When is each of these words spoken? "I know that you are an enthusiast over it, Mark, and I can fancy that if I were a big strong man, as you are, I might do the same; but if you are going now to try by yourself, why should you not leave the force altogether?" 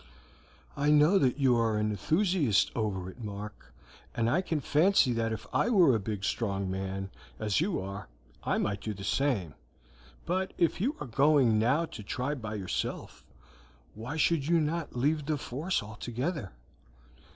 "I 0.75 0.89
know 0.89 1.19
that 1.19 1.37
you 1.37 1.55
are 1.57 1.77
an 1.77 1.91
enthusiast 1.91 2.71
over 2.75 3.07
it, 3.11 3.23
Mark, 3.23 3.71
and 4.15 4.31
I 4.31 4.41
can 4.41 4.59
fancy 4.59 5.13
that 5.13 5.31
if 5.31 5.45
I 5.53 5.69
were 5.69 5.93
a 5.95 5.99
big 5.99 6.23
strong 6.23 6.71
man, 6.71 7.11
as 7.37 7.61
you 7.61 7.79
are, 7.79 8.07
I 8.43 8.57
might 8.57 8.81
do 8.81 8.95
the 8.95 9.03
same; 9.03 9.53
but 10.25 10.53
if 10.57 10.81
you 10.81 10.95
are 10.99 11.05
going 11.05 11.59
now 11.59 11.85
to 11.85 12.01
try 12.01 12.33
by 12.33 12.55
yourself, 12.55 13.23
why 13.93 14.17
should 14.17 14.47
you 14.47 14.59
not 14.59 14.95
leave 14.95 15.27
the 15.27 15.37
force 15.37 15.83
altogether?" 15.83 16.51